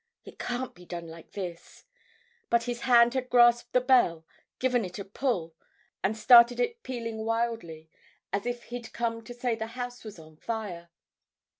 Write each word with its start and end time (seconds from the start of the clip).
It 0.25 0.39
can't 0.39 0.73
be 0.73 0.83
done 0.83 1.05
like 1.09 1.33
this. 1.33 1.85
But 2.49 2.63
his 2.63 2.79
hand 2.81 3.13
had 3.13 3.29
grasped 3.29 3.71
the 3.73 3.81
bell, 3.81 4.25
given 4.57 4.83
it 4.83 4.97
a 4.97 5.05
pull, 5.05 5.53
and 6.03 6.17
started 6.17 6.59
it 6.59 6.81
pealing 6.81 7.19
wildly, 7.23 7.87
as 8.33 8.47
if 8.47 8.63
he'd 8.63 8.93
come 8.93 9.23
to 9.23 9.33
say 9.35 9.53
the 9.53 9.67
house 9.77 10.03
was 10.03 10.17
on 10.17 10.37
fire. 10.37 10.89